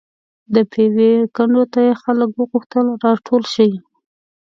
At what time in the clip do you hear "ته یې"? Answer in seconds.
1.73-1.93